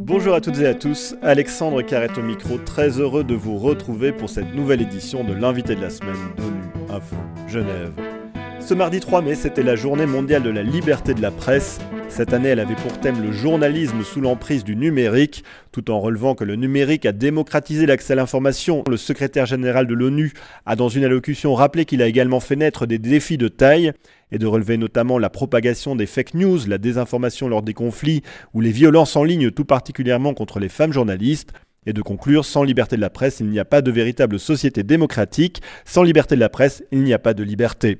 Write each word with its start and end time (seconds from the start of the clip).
Bonjour 0.00 0.34
à 0.34 0.40
toutes 0.40 0.58
et 0.58 0.66
à 0.66 0.74
tous, 0.74 1.16
Alexandre 1.22 1.82
Carrette 1.82 2.18
au 2.18 2.22
micro, 2.22 2.58
très 2.58 3.00
heureux 3.00 3.24
de 3.24 3.34
vous 3.34 3.58
retrouver 3.58 4.12
pour 4.12 4.28
cette 4.28 4.54
nouvelle 4.54 4.82
édition 4.82 5.24
de 5.24 5.32
l'invité 5.32 5.74
de 5.74 5.80
la 5.80 5.90
semaine 5.90 6.16
d'ONU 6.36 6.60
Info 6.90 7.16
Genève. 7.48 7.92
Ce 8.60 8.74
mardi 8.74 9.00
3 9.00 9.22
mai, 9.22 9.34
c'était 9.34 9.62
la 9.62 9.76
journée 9.76 10.06
mondiale 10.06 10.42
de 10.42 10.50
la 10.50 10.62
liberté 10.62 11.14
de 11.14 11.20
la 11.20 11.30
presse. 11.30 11.80
Cette 12.08 12.32
année, 12.32 12.50
elle 12.50 12.60
avait 12.60 12.76
pour 12.76 13.00
thème 13.00 13.20
le 13.20 13.32
journalisme 13.32 14.04
sous 14.04 14.20
l'emprise 14.20 14.62
du 14.62 14.76
numérique, 14.76 15.42
tout 15.72 15.90
en 15.90 16.00
relevant 16.00 16.34
que 16.34 16.44
le 16.44 16.54
numérique 16.54 17.06
a 17.06 17.12
démocratisé 17.12 17.86
l'accès 17.86 18.12
à 18.12 18.16
l'information. 18.16 18.84
Le 18.88 18.96
secrétaire 18.96 19.46
général 19.46 19.86
de 19.86 19.94
l'ONU 19.94 20.32
a 20.64 20.76
dans 20.76 20.88
une 20.88 21.04
allocution 21.04 21.54
rappelé 21.54 21.84
qu'il 21.84 22.02
a 22.02 22.06
également 22.06 22.40
fait 22.40 22.56
naître 22.56 22.86
des 22.86 22.98
défis 22.98 23.36
de 23.36 23.48
taille 23.48 23.92
et 24.30 24.38
de 24.38 24.46
relever 24.46 24.76
notamment 24.76 25.18
la 25.18 25.30
propagation 25.30 25.96
des 25.96 26.06
fake 26.06 26.34
news, 26.34 26.60
la 26.68 26.78
désinformation 26.78 27.48
lors 27.48 27.62
des 27.62 27.74
conflits 27.74 28.22
ou 28.52 28.60
les 28.60 28.72
violences 28.72 29.16
en 29.16 29.24
ligne, 29.24 29.50
tout 29.50 29.64
particulièrement 29.64 30.34
contre 30.34 30.60
les 30.60 30.68
femmes 30.68 30.92
journalistes 30.92 31.52
et 31.86 31.92
de 31.92 32.02
conclure, 32.02 32.44
sans 32.44 32.62
liberté 32.62 32.96
de 32.96 33.00
la 33.00 33.10
presse, 33.10 33.40
il 33.40 33.48
n'y 33.48 33.58
a 33.58 33.64
pas 33.64 33.82
de 33.82 33.90
véritable 33.90 34.38
société 34.38 34.82
démocratique, 34.82 35.60
sans 35.84 36.02
liberté 36.02 36.34
de 36.34 36.40
la 36.40 36.48
presse, 36.48 36.82
il 36.92 37.02
n'y 37.02 37.12
a 37.12 37.18
pas 37.18 37.34
de 37.34 37.42
liberté. 37.42 37.98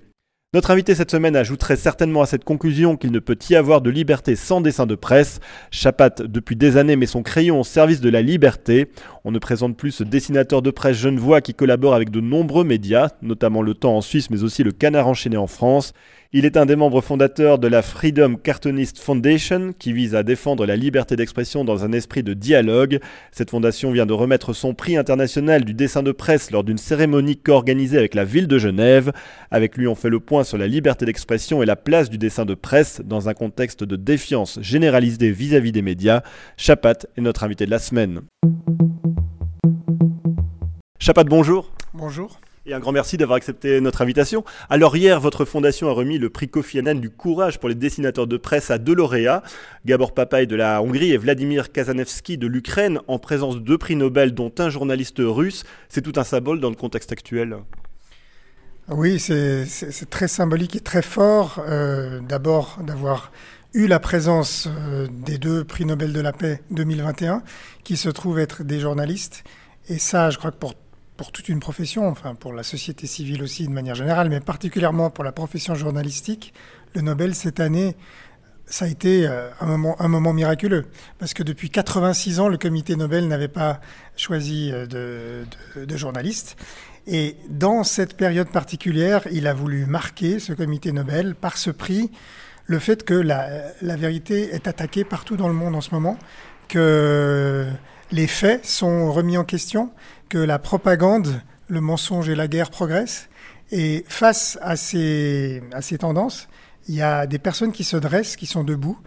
Notre 0.54 0.70
invité 0.70 0.94
cette 0.94 1.10
semaine 1.10 1.34
ajouterait 1.34 1.74
certainement 1.74 2.22
à 2.22 2.26
cette 2.26 2.44
conclusion 2.44 2.96
qu'il 2.96 3.10
ne 3.10 3.18
peut 3.18 3.36
y 3.50 3.56
avoir 3.56 3.80
de 3.80 3.90
liberté 3.90 4.36
sans 4.36 4.60
dessin 4.60 4.86
de 4.86 4.94
presse. 4.94 5.40
Chapat 5.72 6.10
depuis 6.22 6.54
des 6.54 6.76
années 6.76 6.94
met 6.94 7.06
son 7.06 7.24
crayon 7.24 7.58
au 7.58 7.64
service 7.64 8.00
de 8.00 8.08
la 8.08 8.22
liberté. 8.22 8.88
On 9.26 9.32
ne 9.32 9.38
présente 9.38 9.78
plus 9.78 9.90
ce 9.90 10.04
dessinateur 10.04 10.60
de 10.60 10.70
presse 10.70 10.98
genevois 10.98 11.40
qui 11.40 11.54
collabore 11.54 11.94
avec 11.94 12.10
de 12.10 12.20
nombreux 12.20 12.62
médias, 12.62 13.08
notamment 13.22 13.62
Le 13.62 13.72
Temps 13.72 13.96
en 13.96 14.02
Suisse 14.02 14.28
mais 14.28 14.42
aussi 14.42 14.62
Le 14.62 14.72
Canard 14.72 15.08
enchaîné 15.08 15.38
en 15.38 15.46
France. 15.46 15.94
Il 16.34 16.44
est 16.44 16.58
un 16.58 16.66
des 16.66 16.76
membres 16.76 17.00
fondateurs 17.00 17.58
de 17.58 17.66
la 17.66 17.80
Freedom 17.80 18.34
Cartoonist 18.34 18.98
Foundation 18.98 19.72
qui 19.78 19.94
vise 19.94 20.14
à 20.14 20.22
défendre 20.22 20.66
la 20.66 20.76
liberté 20.76 21.16
d'expression 21.16 21.64
dans 21.64 21.86
un 21.86 21.92
esprit 21.92 22.22
de 22.22 22.34
dialogue. 22.34 22.98
Cette 23.32 23.48
fondation 23.48 23.92
vient 23.92 24.04
de 24.04 24.12
remettre 24.12 24.52
son 24.52 24.74
prix 24.74 24.98
international 24.98 25.64
du 25.64 25.72
dessin 25.72 26.02
de 26.02 26.12
presse 26.12 26.50
lors 26.50 26.64
d'une 26.64 26.76
cérémonie 26.76 27.38
co-organisée 27.38 27.96
avec 27.96 28.14
la 28.14 28.24
ville 28.24 28.46
de 28.46 28.58
Genève. 28.58 29.10
Avec 29.50 29.78
lui, 29.78 29.86
on 29.86 29.94
fait 29.94 30.10
le 30.10 30.20
point 30.20 30.44
sur 30.44 30.58
la 30.58 30.66
liberté 30.66 31.06
d'expression 31.06 31.62
et 31.62 31.66
la 31.66 31.76
place 31.76 32.10
du 32.10 32.18
dessin 32.18 32.44
de 32.44 32.54
presse 32.54 33.00
dans 33.02 33.30
un 33.30 33.34
contexte 33.34 33.84
de 33.84 33.96
défiance 33.96 34.58
généralisée 34.60 35.30
vis-à-vis 35.30 35.72
des 35.72 35.82
médias. 35.82 36.20
Chapat 36.58 37.06
est 37.16 37.22
notre 37.22 37.44
invité 37.44 37.64
de 37.64 37.70
la 37.70 37.78
semaine. 37.78 38.20
Chapat, 41.04 41.24
bonjour. 41.24 41.70
Bonjour. 41.92 42.40
Et 42.64 42.72
un 42.72 42.80
grand 42.80 42.92
merci 42.92 43.18
d'avoir 43.18 43.36
accepté 43.36 43.78
notre 43.82 44.00
invitation. 44.00 44.42
Alors 44.70 44.96
hier, 44.96 45.20
votre 45.20 45.44
fondation 45.44 45.90
a 45.90 45.92
remis 45.92 46.16
le 46.16 46.30
prix 46.30 46.48
Kofi 46.48 46.78
Annan 46.78 46.94
du 46.94 47.10
courage 47.10 47.60
pour 47.60 47.68
les 47.68 47.74
dessinateurs 47.74 48.26
de 48.26 48.38
presse 48.38 48.70
à 48.70 48.78
deux 48.78 48.94
lauréats, 48.94 49.42
Gabor 49.84 50.14
Papaï 50.14 50.46
de 50.46 50.56
la 50.56 50.80
Hongrie 50.80 51.12
et 51.12 51.18
Vladimir 51.18 51.72
Kazanevski 51.72 52.38
de 52.38 52.46
l'Ukraine, 52.46 53.00
en 53.06 53.18
présence 53.18 53.56
de 53.56 53.60
deux 53.60 53.76
prix 53.76 53.96
Nobel 53.96 54.32
dont 54.32 54.50
un 54.56 54.70
journaliste 54.70 55.18
russe. 55.18 55.64
C'est 55.90 56.00
tout 56.00 56.18
un 56.18 56.24
symbole 56.24 56.58
dans 56.58 56.70
le 56.70 56.74
contexte 56.74 57.12
actuel. 57.12 57.58
Oui, 58.88 59.20
c'est 59.20 59.66
très 60.08 60.26
symbolique 60.28 60.74
et 60.74 60.80
très 60.80 61.02
fort. 61.02 61.62
Euh, 61.68 62.20
D'abord 62.20 62.78
d'avoir 62.82 63.30
eu 63.74 63.88
la 63.88 64.00
présence 64.00 64.70
euh, 64.70 65.06
des 65.10 65.36
deux 65.36 65.64
prix 65.64 65.84
Nobel 65.84 66.14
de 66.14 66.20
la 66.20 66.32
paix 66.32 66.62
2021, 66.70 67.42
qui 67.82 67.98
se 67.98 68.08
trouvent 68.08 68.38
être 68.38 68.62
des 68.62 68.80
journalistes. 68.80 69.44
Et 69.90 69.98
ça, 69.98 70.30
je 70.30 70.38
crois 70.38 70.50
que 70.50 70.56
pour 70.56 70.74
pour 71.16 71.32
toute 71.32 71.48
une 71.48 71.60
profession, 71.60 72.08
enfin 72.08 72.34
pour 72.34 72.52
la 72.52 72.62
société 72.62 73.06
civile 73.06 73.42
aussi 73.42 73.66
de 73.66 73.72
manière 73.72 73.94
générale, 73.94 74.28
mais 74.28 74.40
particulièrement 74.40 75.10
pour 75.10 75.24
la 75.24 75.32
profession 75.32 75.74
journalistique, 75.74 76.52
le 76.94 77.02
Nobel 77.02 77.34
cette 77.34 77.60
année, 77.60 77.96
ça 78.66 78.86
a 78.86 78.88
été 78.88 79.26
euh, 79.26 79.50
un 79.60 80.08
moment, 80.08 80.32
miraculeux. 80.32 80.86
Parce 81.18 81.34
que 81.34 81.42
depuis 81.42 81.70
86 81.70 82.40
ans, 82.40 82.48
le 82.48 82.56
comité 82.56 82.96
Nobel 82.96 83.28
n'avait 83.28 83.48
pas 83.48 83.80
choisi 84.16 84.70
euh, 84.72 84.86
de, 84.86 85.96
journalistes. 85.96 86.56
Et 87.06 87.36
dans 87.50 87.84
cette 87.84 88.16
période 88.16 88.48
particulière, 88.48 89.22
il 89.30 89.46
a 89.46 89.52
voulu 89.52 89.84
marquer, 89.84 90.38
ce 90.38 90.52
comité 90.54 90.92
Nobel, 90.92 91.34
par 91.34 91.58
ce 91.58 91.70
prix, 91.70 92.10
le 92.66 92.78
fait 92.78 93.04
que 93.04 93.12
la, 93.12 93.46
la 93.82 93.96
vérité 93.96 94.54
est 94.54 94.66
attaquée 94.66 95.04
partout 95.04 95.36
dans 95.36 95.48
le 95.48 95.54
monde 95.54 95.74
en 95.74 95.82
ce 95.82 95.90
moment, 95.94 96.18
que 96.68 97.66
les 98.10 98.26
faits 98.26 98.64
sont 98.64 99.12
remis 99.12 99.36
en 99.36 99.44
question, 99.44 99.90
que 100.34 100.38
la 100.38 100.58
propagande, 100.58 101.40
le 101.68 101.80
mensonge 101.80 102.28
et 102.28 102.34
la 102.34 102.48
guerre 102.48 102.70
progressent. 102.70 103.28
Et 103.70 104.04
face 104.08 104.58
à 104.62 104.74
ces, 104.74 105.62
à 105.72 105.80
ces 105.80 105.98
tendances, 105.98 106.48
il 106.88 106.96
y 106.96 107.02
a 107.02 107.28
des 107.28 107.38
personnes 107.38 107.70
qui 107.70 107.84
se 107.84 107.96
dressent, 107.96 108.34
qui 108.34 108.46
sont 108.46 108.64
debout, 108.64 108.98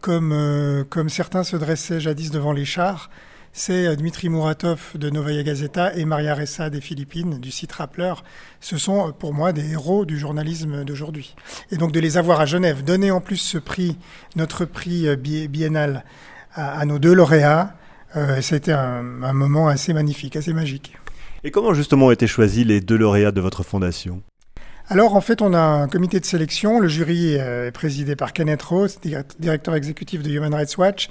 comme, 0.00 0.32
euh, 0.32 0.82
comme 0.84 1.10
certains 1.10 1.44
se 1.44 1.58
dressaient 1.58 2.00
jadis 2.00 2.30
devant 2.30 2.54
les 2.54 2.64
chars. 2.64 3.10
C'est 3.52 3.88
euh, 3.88 3.94
Dmitri 3.94 4.30
Muratov 4.30 4.92
de 4.94 5.10
Novaya 5.10 5.42
Gazeta 5.42 5.94
et 5.96 6.06
Maria 6.06 6.34
Ressa 6.34 6.70
des 6.70 6.80
Philippines, 6.80 7.38
du 7.40 7.50
site 7.50 7.72
Rappler. 7.72 8.14
Ce 8.60 8.78
sont 8.78 9.08
euh, 9.08 9.12
pour 9.12 9.34
moi 9.34 9.52
des 9.52 9.72
héros 9.72 10.06
du 10.06 10.18
journalisme 10.18 10.82
d'aujourd'hui. 10.86 11.36
Et 11.72 11.76
donc 11.76 11.92
de 11.92 12.00
les 12.00 12.16
avoir 12.16 12.40
à 12.40 12.46
Genève, 12.46 12.84
donner 12.84 13.10
en 13.10 13.20
plus 13.20 13.36
ce 13.36 13.58
prix, 13.58 13.98
notre 14.34 14.64
prix 14.64 15.14
biennal, 15.14 16.04
à 16.54 16.86
nos 16.86 16.98
deux 16.98 17.12
lauréats, 17.12 17.74
euh, 18.16 18.40
c'était 18.40 18.72
un, 18.72 19.22
un, 19.22 19.32
moment 19.32 19.68
assez 19.68 19.92
magnifique, 19.92 20.36
assez 20.36 20.52
magique. 20.52 20.96
Et 21.44 21.50
comment 21.50 21.74
justement 21.74 22.06
ont 22.06 22.10
été 22.10 22.26
choisis 22.26 22.66
les 22.66 22.80
deux 22.80 22.96
lauréats 22.96 23.32
de 23.32 23.40
votre 23.40 23.62
fondation? 23.62 24.22
Alors 24.88 25.14
en 25.14 25.20
fait, 25.20 25.40
on 25.40 25.54
a 25.54 25.60
un 25.60 25.86
comité 25.86 26.18
de 26.18 26.24
sélection. 26.24 26.80
Le 26.80 26.88
jury 26.88 27.34
est 27.34 27.70
présidé 27.70 28.16
par 28.16 28.32
Kenneth 28.32 28.62
Rose, 28.62 28.98
directeur 29.38 29.76
exécutif 29.76 30.20
de 30.22 30.30
Human 30.30 30.52
Rights 30.52 30.76
Watch. 30.78 31.08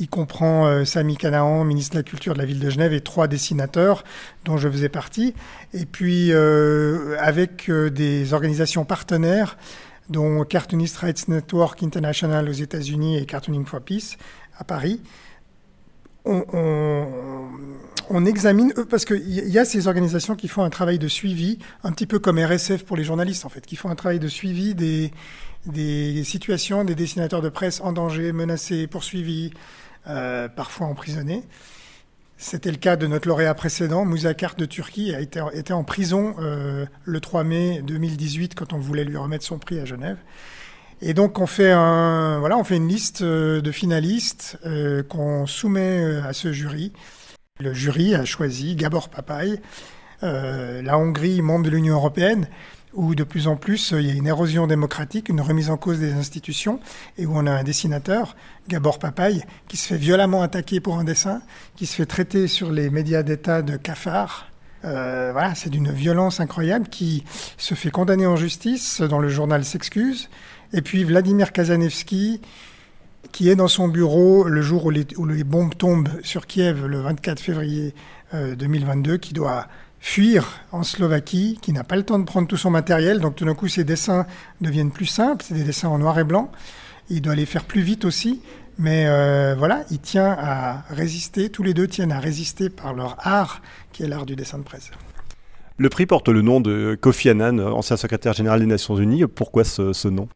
Il 0.00 0.08
comprend 0.08 0.66
euh, 0.66 0.86
Sami 0.86 1.18
Canaan, 1.18 1.62
ministre 1.62 1.92
de 1.92 1.98
la 1.98 2.02
Culture 2.02 2.32
de 2.32 2.38
la 2.38 2.46
ville 2.46 2.58
de 2.58 2.70
Genève, 2.70 2.94
et 2.94 3.02
trois 3.02 3.28
dessinateurs 3.28 4.02
dont 4.46 4.56
je 4.56 4.66
faisais 4.68 4.88
partie. 4.88 5.34
Et 5.74 5.84
puis 5.84 6.32
euh, 6.32 7.16
avec 7.20 7.68
euh, 7.68 7.90
des 7.90 8.32
organisations 8.32 8.86
partenaires, 8.86 9.58
dont 10.08 10.42
Cartoonist 10.44 10.96
Rights 10.96 11.28
Network 11.28 11.82
International 11.82 12.48
aux 12.48 12.52
États-Unis 12.52 13.18
et 13.18 13.26
Cartooning 13.26 13.66
for 13.66 13.82
Peace 13.82 14.16
à 14.58 14.64
Paris 14.64 15.00
on, 16.24 18.24
examine, 18.24 18.72
euh, 18.78 18.84
parce 18.84 19.04
qu'il 19.04 19.28
y 19.28 19.58
a 19.58 19.64
ces 19.64 19.88
organisations 19.88 20.34
qui 20.34 20.48
font 20.48 20.62
un 20.62 20.70
travail 20.70 20.98
de 20.98 21.08
suivi, 21.08 21.58
un 21.84 21.92
petit 21.92 22.06
peu 22.06 22.18
comme 22.18 22.38
RSF 22.38 22.84
pour 22.84 22.96
les 22.96 23.04
journalistes 23.04 23.44
en 23.44 23.48
fait, 23.48 23.64
qui 23.64 23.76
font 23.76 23.88
un 23.88 23.94
travail 23.94 24.18
de 24.18 24.28
suivi 24.28 24.74
des, 24.74 25.12
des 25.66 26.24
situations 26.24 26.84
des 26.84 26.94
dessinateurs 26.94 27.42
de 27.42 27.48
presse 27.48 27.80
en 27.80 27.92
danger, 27.92 28.32
menacés, 28.32 28.86
poursuivis, 28.86 29.50
euh, 30.06 30.48
parfois 30.48 30.86
emprisonnés. 30.86 31.42
C'était 32.38 32.70
le 32.70 32.78
cas 32.78 32.96
de 32.96 33.06
notre 33.06 33.28
lauréat 33.28 33.52
précédent, 33.52 34.06
Moussa 34.06 34.32
Kart 34.32 34.58
de 34.58 34.64
Turquie, 34.64 35.14
a 35.14 35.20
été, 35.20 35.42
était 35.52 35.74
en 35.74 35.84
prison 35.84 36.36
euh, 36.38 36.86
le 37.04 37.20
3 37.20 37.44
mai 37.44 37.82
2018 37.82 38.54
quand 38.54 38.72
on 38.72 38.78
voulait 38.78 39.04
lui 39.04 39.18
remettre 39.18 39.44
son 39.44 39.58
prix 39.58 39.78
à 39.78 39.84
Genève. 39.84 40.16
Et 41.02 41.14
donc 41.14 41.38
on 41.38 41.46
fait 41.46 41.72
un, 41.72 42.38
voilà, 42.40 42.58
on 42.58 42.64
fait 42.64 42.76
une 42.76 42.88
liste 42.88 43.22
euh, 43.22 43.60
de 43.62 43.72
finalistes 43.72 44.58
euh, 44.66 45.02
qu'on 45.02 45.46
soumet 45.46 45.98
euh, 46.02 46.24
à 46.24 46.32
ce 46.34 46.52
jury. 46.52 46.92
Le 47.58 47.72
jury 47.72 48.14
a 48.14 48.24
choisi 48.24 48.76
Gabor 48.76 49.08
Papaï, 49.08 49.60
euh, 50.22 50.82
la 50.82 50.98
Hongrie, 50.98 51.40
membre 51.40 51.64
de 51.64 51.70
l'Union 51.70 51.94
européenne, 51.94 52.48
où 52.92 53.14
de 53.14 53.24
plus 53.24 53.48
en 53.48 53.56
plus 53.56 53.94
il 53.96 54.06
y 54.06 54.10
a 54.10 54.14
une 54.14 54.26
érosion 54.26 54.66
démocratique, 54.66 55.30
une 55.30 55.40
remise 55.40 55.70
en 55.70 55.76
cause 55.78 56.00
des 56.00 56.12
institutions, 56.12 56.80
et 57.16 57.24
où 57.24 57.32
on 57.34 57.46
a 57.46 57.52
un 57.52 57.62
dessinateur, 57.62 58.36
Gabor 58.68 58.98
Papaï, 58.98 59.44
qui 59.68 59.78
se 59.78 59.86
fait 59.88 59.96
violemment 59.96 60.42
attaquer 60.42 60.80
pour 60.80 60.98
un 60.98 61.04
dessin, 61.04 61.40
qui 61.76 61.86
se 61.86 61.96
fait 61.96 62.06
traiter 62.06 62.46
sur 62.46 62.70
les 62.70 62.90
médias 62.90 63.22
d'État 63.22 63.62
de 63.62 63.76
cafard. 63.76 64.46
Euh, 64.84 65.30
voilà, 65.32 65.54
c'est 65.54 65.70
d'une 65.70 65.92
violence 65.92 66.40
incroyable 66.40 66.88
qui 66.88 67.24
se 67.58 67.74
fait 67.74 67.90
condamner 67.90 68.26
en 68.26 68.36
justice, 68.36 69.02
dans 69.02 69.18
le 69.18 69.28
journal 69.28 69.64
s'excuse, 69.64 70.30
et 70.72 70.82
puis 70.82 71.04
Vladimir 71.04 71.52
Kazanevski, 71.52 72.40
qui 73.32 73.48
est 73.48 73.56
dans 73.56 73.68
son 73.68 73.88
bureau 73.88 74.44
le 74.44 74.62
jour 74.62 74.86
où 74.86 74.90
les, 74.90 75.04
bombes 75.44 75.74
tombent 75.76 76.08
sur 76.22 76.46
Kiev 76.46 76.86
le 76.86 77.00
24 77.00 77.40
février 77.40 77.94
euh, 78.34 78.54
2022, 78.54 79.16
qui 79.18 79.34
doit 79.34 79.66
fuir 79.98 80.60
en 80.72 80.82
Slovaquie, 80.82 81.58
qui 81.60 81.72
n'a 81.72 81.84
pas 81.84 81.96
le 81.96 82.02
temps 82.02 82.18
de 82.18 82.24
prendre 82.24 82.48
tout 82.48 82.56
son 82.56 82.70
matériel. 82.70 83.20
Donc 83.20 83.36
tout 83.36 83.44
d'un 83.44 83.54
coup, 83.54 83.68
ses 83.68 83.84
dessins 83.84 84.26
deviennent 84.60 84.90
plus 84.90 85.06
simples, 85.06 85.44
c'est 85.46 85.54
des 85.54 85.64
dessins 85.64 85.88
en 85.88 85.98
noir 85.98 86.18
et 86.18 86.24
blanc. 86.24 86.50
Il 87.10 87.20
doit 87.22 87.34
les 87.34 87.46
faire 87.46 87.64
plus 87.64 87.82
vite 87.82 88.04
aussi. 88.04 88.40
Mais 88.78 89.04
euh, 89.08 89.54
voilà, 89.58 89.84
il 89.90 89.98
tient 89.98 90.34
à 90.38 90.84
résister, 90.88 91.50
tous 91.50 91.62
les 91.62 91.74
deux 91.74 91.86
tiennent 91.86 92.12
à 92.12 92.18
résister 92.18 92.70
par 92.70 92.94
leur 92.94 93.16
art, 93.18 93.60
qui 93.92 94.04
est 94.04 94.08
l'art 94.08 94.24
du 94.24 94.36
dessin 94.36 94.56
de 94.56 94.62
presse. 94.62 94.90
Le 95.76 95.88
prix 95.90 96.06
porte 96.06 96.28
le 96.28 96.40
nom 96.40 96.62
de 96.62 96.96
Kofi 96.98 97.28
Annan, 97.28 97.58
ancien 97.58 97.98
secrétaire 97.98 98.32
général 98.32 98.60
des 98.60 98.66
Nations 98.66 98.96
Unies. 98.96 99.26
Pourquoi 99.26 99.64
ce 99.64 100.08
nom? 100.08 100.28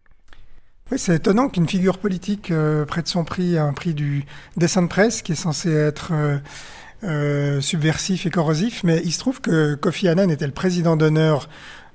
Oui, 0.91 0.99
c'est 0.99 1.15
étonnant 1.15 1.49
qu'une 1.49 1.67
figure 1.67 1.97
politique 1.97 2.51
euh, 2.51 2.85
prête 2.85 3.09
son 3.09 3.25
prix 3.25 3.57
à 3.57 3.65
un 3.65 3.73
prix 3.73 3.95
du 3.95 4.27
dessin 4.59 4.83
de 4.83 4.89
presse 4.89 5.23
qui 5.23 5.33
est 5.33 5.35
censé 5.35 5.73
être 5.73 6.11
euh, 6.13 6.39
euh, 7.05 7.61
subversif 7.63 8.27
et 8.27 8.31
corrosif, 8.31 8.85
mais 8.85 9.01
il 9.03 9.13
se 9.13 9.19
trouve 9.19 9.41
que 9.41 9.77
Kofi 9.77 10.09
Annan 10.09 10.29
était 10.31 10.47
le 10.47 10.53
président 10.53 10.97
d'honneur 10.97 11.49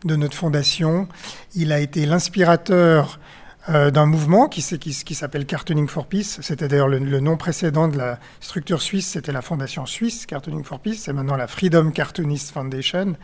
de 0.05 0.15
notre 0.15 0.35
fondation? 0.35 1.07
Il 1.53 1.71
a 1.71 1.79
été 1.79 2.05
l'inspirateur 2.05 3.19
d'un 3.67 4.07
mouvement 4.07 4.47
qui, 4.47 4.61
s'appelle 4.61 5.45
Cartooning 5.45 5.87
for 5.87 6.07
Peace. 6.07 6.39
C'était 6.41 6.67
d'ailleurs 6.67 6.87
le, 6.87 7.19
nom 7.19 7.37
précédent 7.37 7.87
de 7.87 7.97
la 7.97 8.17
structure 8.39 8.81
suisse, 8.81 9.05
c'était 9.05 9.31
la 9.31 9.43
fondation 9.43 9.85
suisse 9.85 10.25
Cartooning 10.25 10.63
for 10.63 10.79
Peace, 10.79 11.01
c'est 11.01 11.13
maintenant 11.13 11.35
la 11.35 11.45
Freedom 11.45 11.91
Cartoonist 11.91 12.49
Foundation. 12.51 13.15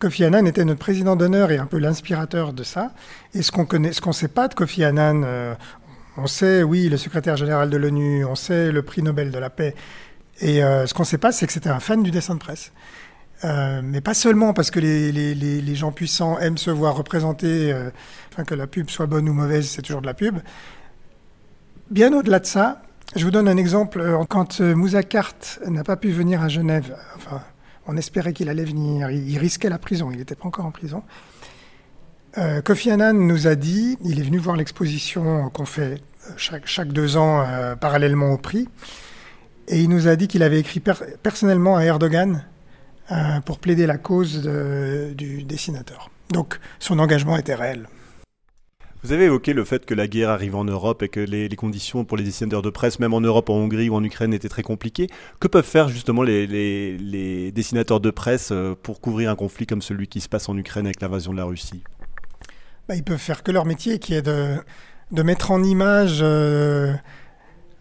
Kofi 0.00 0.24
Annan 0.24 0.46
était 0.46 0.64
notre 0.64 0.80
président 0.80 1.16
d'honneur 1.16 1.50
et 1.50 1.58
un 1.58 1.66
peu 1.66 1.78
l'inspirateur 1.78 2.52
de 2.52 2.62
ça. 2.62 2.92
Et 3.32 3.42
ce 3.42 3.52
qu'on 3.52 3.64
connaît, 3.64 3.92
ce 3.92 4.00
qu'on 4.00 4.12
sait 4.12 4.28
pas 4.28 4.48
de 4.48 4.54
Kofi 4.54 4.84
Annan, 4.84 5.22
euh, 5.24 5.54
on 6.16 6.26
sait, 6.26 6.62
oui, 6.62 6.88
le 6.88 6.96
secrétaire 6.96 7.36
général 7.36 7.70
de 7.70 7.76
l'ONU, 7.76 8.24
on 8.24 8.34
sait 8.34 8.72
le 8.72 8.82
prix 8.82 9.02
Nobel 9.02 9.30
de 9.30 9.38
la 9.38 9.50
paix. 9.50 9.74
Et 10.40 10.64
euh, 10.64 10.86
ce 10.86 10.94
qu'on 10.94 11.04
sait 11.04 11.18
pas, 11.18 11.32
c'est 11.32 11.46
que 11.46 11.52
c'était 11.52 11.70
un 11.70 11.80
fan 11.80 12.02
du 12.02 12.10
dessin 12.10 12.34
de 12.34 12.40
presse. 12.40 12.72
Euh, 13.44 13.82
mais 13.84 14.00
pas 14.00 14.14
seulement 14.14 14.52
parce 14.52 14.70
que 14.70 14.80
les, 14.80 15.74
gens 15.74 15.92
puissants 15.92 16.38
aiment 16.38 16.58
se 16.58 16.70
voir 16.70 16.96
représenter, 16.96 17.74
enfin 18.32 18.44
que 18.44 18.54
la 18.54 18.66
pub 18.66 18.90
soit 18.90 19.06
bonne 19.06 19.28
ou 19.28 19.32
mauvaise, 19.32 19.68
c'est 19.68 19.82
toujours 19.82 20.00
de 20.00 20.06
la 20.06 20.14
pub. 20.14 20.38
Bien 21.90 22.12
au-delà 22.12 22.40
de 22.40 22.46
ça, 22.46 22.82
je 23.16 23.24
vous 23.24 23.30
donne 23.30 23.48
un 23.48 23.56
exemple. 23.56 24.02
Quand 24.28 24.60
Moussa 24.60 25.02
Kart 25.02 25.60
n'a 25.66 25.84
pas 25.84 25.96
pu 25.96 26.10
venir 26.10 26.42
à 26.42 26.48
Genève, 26.48 26.96
on 27.86 27.96
espérait 27.96 28.32
qu'il 28.32 28.48
allait 28.48 28.64
venir. 28.64 29.10
Il, 29.10 29.38
risquait 29.38 29.68
la 29.68 29.78
prison. 29.78 30.10
Il 30.10 30.18
n'était 30.18 30.34
pas 30.34 30.46
encore 30.46 30.66
en 30.66 30.70
prison. 30.70 31.02
Euh, 32.38 32.62
Kofi 32.62 32.90
Annan 32.90 33.14
nous 33.14 33.46
a 33.46 33.54
dit, 33.54 33.96
il 34.04 34.18
est 34.18 34.22
venu 34.24 34.38
voir 34.38 34.56
l'exposition 34.56 35.48
qu'on 35.50 35.66
fait 35.66 36.00
euh, 36.30 36.32
chaque, 36.36 36.88
deux 36.88 37.16
ans 37.16 37.44
euh, 37.46 37.76
parallèlement 37.76 38.32
au 38.32 38.38
prix, 38.38 38.68
et 39.68 39.80
il 39.80 39.88
nous 39.88 40.08
a 40.08 40.16
dit 40.16 40.26
qu'il 40.26 40.42
avait 40.42 40.58
écrit 40.58 40.82
personnellement 41.22 41.76
à 41.76 41.84
Erdogan 41.84 42.44
pour 43.44 43.58
plaider 43.58 43.86
la 43.86 43.98
cause 43.98 44.42
du 45.14 45.44
dessinateur. 45.44 46.10
Donc 46.30 46.58
son 46.78 46.98
engagement 46.98 47.36
était 47.36 47.54
réel. 47.54 47.86
Vous 49.04 49.12
avez 49.12 49.24
évoqué 49.24 49.52
le 49.52 49.64
fait 49.64 49.84
que 49.84 49.92
la 49.92 50.06
guerre 50.06 50.30
arrive 50.30 50.56
en 50.56 50.64
Europe 50.64 51.02
et 51.02 51.10
que 51.10 51.20
les, 51.20 51.50
conditions 51.50 52.06
pour 52.06 52.16
les 52.16 52.24
dessinateurs 52.24 52.62
de 52.62 52.70
presse, 52.70 52.98
même 53.00 53.12
en 53.12 53.20
Europe, 53.20 53.50
en 53.50 53.56
Hongrie 53.56 53.90
ou 53.90 53.94
en 53.96 54.02
Ukraine, 54.02 54.32
étaient 54.32 54.48
très 54.48 54.62
compliquées. 54.62 55.08
Que 55.40 55.46
peuvent 55.46 55.62
faire 55.62 55.90
justement 55.90 56.22
les, 56.22 57.52
dessinateurs 57.52 58.00
de 58.00 58.10
presse 58.10 58.48
euh, 58.50 58.74
pour 58.82 59.02
couvrir 59.02 59.28
un 59.28 59.36
conflit 59.36 59.66
comme 59.66 59.82
celui 59.82 60.08
qui 60.08 60.22
se 60.22 60.28
passe 60.30 60.48
en 60.48 60.56
Ukraine 60.56 60.86
avec 60.86 61.02
l'invasion 61.02 61.32
de 61.32 61.36
la 61.36 61.44
Russie? 61.44 61.84
Bah, 62.88 62.96
Ils 62.96 63.04
peuvent 63.04 63.18
faire 63.18 63.42
que 63.42 63.52
leur 63.52 63.66
métier, 63.66 63.98
qui 63.98 64.14
est 64.14 64.22
de, 64.22 64.56
mettre 65.22 65.50
en 65.50 65.62
image, 65.62 66.20
euh, 66.22 66.94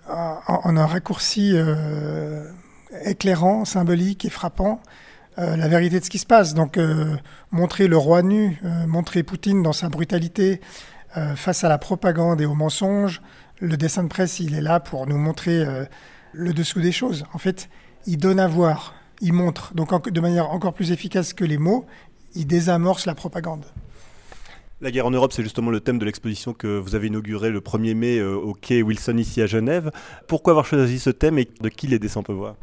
en, 0.10 0.76
un 0.76 0.86
raccourci 0.86 1.52
euh, 1.54 2.52
éclairant, 3.06 3.64
symbolique 3.64 4.26
et 4.26 4.30
frappant, 4.30 4.82
la 5.38 5.68
vérité 5.68 6.00
de 6.00 6.06
ce 6.06 6.12
qui 6.12 6.20
se 6.20 6.28
passe. 6.28 6.54
Donc 6.54 6.78
montrer 7.50 7.88
le 7.88 7.98
roi 7.98 8.22
nu, 8.22 8.62
montrer 8.86 9.24
Poutine 9.24 9.64
dans 9.64 9.74
sa 9.74 9.90
brutalité, 9.90 10.62
euh, 11.18 11.36
face 11.36 11.64
à 11.64 11.70
la 11.70 11.78
propagande 11.78 12.42
et 12.42 12.46
aux 12.46 12.56
mensonges, 12.56 13.22
le 13.60 13.78
dessin 13.78 14.04
de 14.04 14.08
presse, 14.08 14.40
il 14.40 14.56
est 14.56 14.62
là 14.62 14.80
pour 14.80 15.08
nous 15.08 15.18
montrer 15.18 15.64
euh, 15.64 15.86
le 16.34 16.54
dessous 16.54 16.82
des 16.82 16.92
choses. 16.92 17.26
En 17.34 17.38
fait, 17.38 17.70
il 18.08 18.18
donne 18.18 18.40
à 18.40 18.48
voir, 18.48 18.96
il 19.22 19.34
montre, 19.34 19.74
donc 19.76 20.10
de 20.10 20.22
manière 20.22 20.50
encore 20.50 20.74
plus 20.74 20.92
efficace 20.92 21.34
que 21.34 21.46
les 21.46 21.58
mots, 21.58 21.86
il 22.36 22.48
désamorce 22.48 23.06
la 23.06 23.16
propagande. 23.16 23.66
La 24.82 24.92
guerre 24.92 25.06
en 25.06 25.12
Europe, 25.12 25.32
c'est 25.32 25.44
justement 25.44 25.72
le 25.72 25.80
thème 25.80 25.98
de 25.98 26.04
l'exposition 26.04 26.54
que 26.54 26.78
vous 26.78 26.96
avez 26.96 27.08
inaugurée 27.08 27.52
le 27.52 27.62
1er 27.62 27.96
mai 27.96 28.18
euh, 28.18 28.36
au 28.36 28.54
quai 28.54 28.82
Wilson 28.82 29.18
ici 29.18 29.42
à 29.42 29.46
Genève. 29.46 29.92
Pourquoi 30.28 30.52
avoir 30.52 30.66
choisi 30.66 31.00
ce 31.00 31.10
thème 31.10 31.40
et 31.40 31.48
de 31.62 31.70
qui 31.70 31.88
les 31.88 32.00
dessins 32.00 32.22
peuvent 32.22 32.36
voir? 32.36 32.56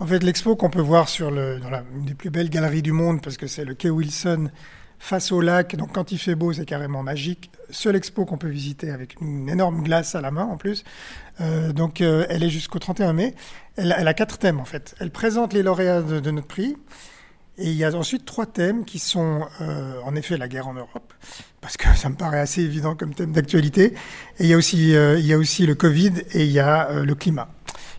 En 0.00 0.06
fait, 0.06 0.22
l'expo 0.22 0.56
qu'on 0.56 0.70
peut 0.70 0.80
voir 0.80 1.08
sur 1.08 1.30
le, 1.30 1.60
dans 1.60 1.70
la, 1.70 1.84
une 1.94 2.04
des 2.04 2.14
plus 2.14 2.30
belles 2.30 2.50
galeries 2.50 2.82
du 2.82 2.92
monde, 2.92 3.20
parce 3.22 3.36
que 3.36 3.46
c'est 3.46 3.64
le 3.64 3.74
quai 3.74 3.90
Wilson 3.90 4.50
face 4.98 5.32
au 5.32 5.40
lac. 5.40 5.76
Donc 5.76 5.92
quand 5.92 6.12
il 6.12 6.18
fait 6.18 6.34
beau, 6.34 6.52
c'est 6.52 6.64
carrément 6.64 7.02
magique. 7.02 7.50
Seule 7.70 7.96
expo 7.96 8.24
qu'on 8.24 8.38
peut 8.38 8.48
visiter 8.48 8.90
avec 8.90 9.20
une 9.20 9.48
énorme 9.48 9.82
glace 9.82 10.14
à 10.14 10.20
la 10.20 10.30
main 10.30 10.44
en 10.44 10.56
plus. 10.56 10.84
Euh, 11.40 11.72
donc 11.72 12.00
euh, 12.00 12.26
elle 12.28 12.42
est 12.42 12.50
jusqu'au 12.50 12.78
31 12.78 13.12
mai. 13.12 13.34
Elle, 13.76 13.92
a 13.92 14.14
quatre 14.14 14.38
thèmes 14.38 14.60
en 14.60 14.64
fait. 14.64 14.94
Elle 14.98 15.10
présente 15.10 15.52
les 15.52 15.62
lauréats 15.62 16.02
de, 16.02 16.30
notre 16.30 16.46
prix. 16.46 16.76
Et 17.60 17.70
il 17.70 17.76
y 17.76 17.84
a 17.84 17.92
ensuite 17.94 18.24
trois 18.24 18.46
thèmes 18.46 18.84
qui 18.84 19.00
sont 19.00 19.44
euh, 19.60 19.98
en 20.04 20.14
effet 20.14 20.36
la 20.36 20.46
guerre 20.46 20.68
en 20.68 20.74
Europe, 20.74 21.12
parce 21.60 21.76
que 21.76 21.88
ça 21.96 22.08
me 22.08 22.14
paraît 22.14 22.38
assez 22.38 22.62
évident 22.62 22.94
comme 22.94 23.14
thème 23.14 23.32
d'actualité. 23.32 23.94
Et 24.38 24.44
il 24.44 24.46
y 24.46 24.54
a 24.54 24.56
aussi, 24.56 24.92
il 24.92 25.26
y 25.26 25.32
a 25.32 25.36
aussi 25.36 25.66
le 25.66 25.74
Covid 25.74 26.12
et 26.34 26.44
il 26.44 26.52
y 26.52 26.60
a 26.60 27.02
le 27.02 27.14
climat 27.16 27.48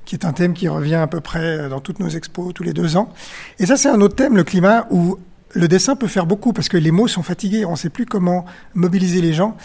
qui 0.06 0.16
est 0.16 0.26
un 0.26 0.34
thème 0.34 0.54
qui 0.54 0.68
revient 0.68 0.96
à 0.96 1.06
peu 1.06 1.22
près 1.22 1.70
dans 1.70 1.82
toutes 1.82 2.00
nos 2.00 2.10
expos 2.10 2.52
tous 2.52 2.64
les 2.64 2.74
deux 2.74 2.98
ans. 2.98 3.14
Et 3.60 3.68
ça, 3.68 3.78
c'est 3.78 3.90
un 3.90 4.02
autre 4.02 4.16
thème, 4.16 4.36
le 4.36 4.44
climat, 4.44 4.88
où 4.90 5.20
le 5.52 5.68
dessin 5.68 5.96
peut 5.96 6.08
faire 6.08 6.26
beaucoup 6.26 6.54
parce 6.54 6.70
que 6.70 6.78
les 6.78 6.92
mots 6.92 7.08
sont 7.08 7.24
fatigués, 7.24 7.66
on 7.66 7.72
ne 7.72 7.78
sait 7.78 7.90
plus 7.90 8.06
comment 8.06 8.46
mobiliser 8.76 9.22
les 9.22 9.34
gens. 9.34 9.58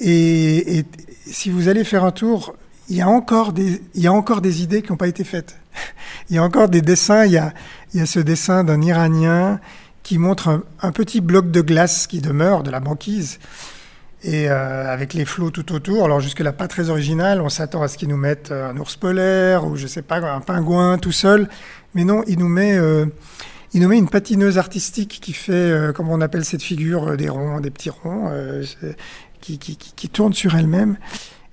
Et, 0.00 0.84
si 1.26 1.50
vous 1.50 1.68
allez 1.68 1.84
faire 1.84 2.04
un 2.04 2.10
tour, 2.10 2.54
il 2.88 2.96
y 2.96 3.02
a 3.02 3.08
encore 3.08 3.52
des, 3.52 4.62
idées 4.62 4.82
qui 4.82 4.90
n'ont 4.90 4.96
pas 4.96 5.08
été 5.08 5.24
faites. 5.24 5.56
il 6.30 6.36
y 6.36 6.38
a 6.38 6.42
encore 6.42 6.68
des 6.68 6.80
dessins. 6.80 7.26
Il 7.26 7.32
y 7.32 7.38
a, 7.38 8.06
ce 8.06 8.20
dessin 8.20 8.64
d'un 8.64 8.80
Iranien 8.80 9.60
qui 10.02 10.16
montre 10.16 10.64
un, 10.80 10.92
petit 10.92 11.20
bloc 11.20 11.50
de 11.50 11.60
glace 11.60 12.06
qui 12.06 12.20
demeure 12.20 12.62
de 12.62 12.70
la 12.70 12.80
banquise 12.80 13.38
et 14.24 14.48
euh, 14.48 14.90
avec 14.90 15.12
les 15.12 15.26
flots 15.26 15.50
tout 15.50 15.70
autour. 15.72 16.04
Alors 16.04 16.20
jusque-là, 16.20 16.52
pas 16.52 16.68
très 16.68 16.88
original. 16.88 17.42
On 17.42 17.50
s'attend 17.50 17.82
à 17.82 17.88
ce 17.88 17.98
qu'ils 17.98 18.08
nous 18.08 18.16
mettent 18.16 18.50
un 18.50 18.76
ours 18.78 18.96
polaire 18.96 19.66
ou 19.66 19.76
je 19.76 19.86
sais 19.86 20.02
pas 20.02 20.16
un 20.18 20.40
pingouin 20.40 20.96
tout 20.96 21.12
seul, 21.12 21.48
mais 21.94 22.04
non, 22.04 22.22
il 22.26 22.38
nous 22.38 22.48
met 22.48 22.78
euh, 22.78 23.04
il 23.78 23.92
une 23.92 24.08
patineuse 24.08 24.58
artistique 24.58 25.20
qui 25.22 25.32
fait, 25.32 25.52
euh, 25.52 25.92
comme 25.92 26.08
on 26.08 26.20
appelle 26.20 26.44
cette 26.44 26.62
figure, 26.62 27.10
euh, 27.10 27.16
des 27.16 27.28
ronds, 27.28 27.60
des 27.60 27.70
petits 27.70 27.90
ronds, 27.90 28.28
euh, 28.30 28.64
qui, 29.40 29.58
qui, 29.58 29.76
qui, 29.76 30.08
tourne 30.08 30.32
sur 30.32 30.56
elle-même. 30.56 30.96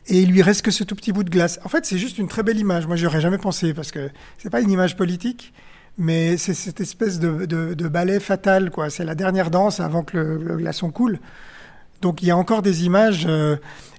Et 0.08 0.22
il 0.22 0.32
lui 0.32 0.42
reste 0.42 0.64
que 0.64 0.72
ce 0.72 0.84
tout 0.84 0.96
petit 0.96 1.12
bout 1.12 1.24
de 1.24 1.30
glace. 1.30 1.60
En 1.64 1.70
fait, 1.70 1.86
c'est 1.86 1.98
juste 1.98 2.18
une 2.18 2.28
très 2.28 2.42
belle 2.42 2.58
image. 2.58 2.88
Moi, 2.88 2.96
j'aurais 2.96 3.22
jamais 3.22 3.38
pensé 3.38 3.74
parce 3.74 3.92
que 3.92 4.10
c'est 4.40 4.50
pas 4.50 4.62
une 4.62 4.72
image 4.72 4.98
politique, 4.98 5.54
mais 5.98 6.38
c'est 6.38 6.54
cette 6.54 6.82
espèce 6.82 7.20
de, 7.20 7.46
de, 7.46 7.88
ballet 7.88 8.20
fatal, 8.20 8.72
quoi. 8.72 8.90
C'est 8.90 9.06
la 9.06 9.16
dernière 9.16 9.52
danse 9.52 9.80
avant 9.80 10.04
que 10.04 10.18
le, 10.18 10.58
glaçon 10.58 10.90
coule. 10.90 11.20
Donc, 12.02 12.24
il 12.24 12.28
y 12.28 12.32
a 12.32 12.38
encore 12.38 12.62
des 12.62 12.86
images. 12.86 13.28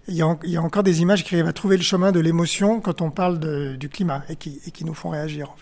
il, 0.09 0.15
y 0.15 0.23
a, 0.23 0.37
il 0.45 0.51
y, 0.51 0.57
a, 0.57 0.63
encore 0.63 0.83
des 0.83 1.01
images 1.01 1.25
qui 1.25 1.35
arrivent 1.35 1.49
à 1.49 1.53
trouver 1.53 1.77
le 1.77 1.83
chemin 1.83 2.13
de 2.13 2.21
l'émotion 2.21 2.81
quand 2.81 3.03
on 3.03 3.11
parle 3.11 3.39
du 3.79 3.89
climat 3.89 4.25
et 4.29 4.37
qui, 4.37 4.61
et 4.67 4.73
qui 4.73 4.85
nous 4.85 4.95
font 4.95 5.11
réagir. 5.11 5.55